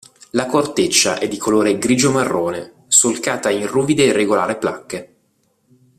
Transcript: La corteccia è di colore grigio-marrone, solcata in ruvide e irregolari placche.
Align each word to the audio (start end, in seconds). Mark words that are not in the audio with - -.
La 0.31 0.47
corteccia 0.47 1.19
è 1.19 1.27
di 1.27 1.37
colore 1.37 1.77
grigio-marrone, 1.77 2.85
solcata 2.87 3.51
in 3.51 3.67
ruvide 3.67 4.01
e 4.01 4.07
irregolari 4.07 4.57
placche. 4.57 5.15